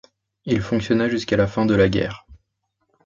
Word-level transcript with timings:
Il 0.45 0.61
fonctionna 0.61 1.07
jusqu’à 1.09 1.37
la 1.37 1.45
fin 1.45 1.67
de 1.67 1.75
la 1.75 1.87
guerre. 1.87 2.25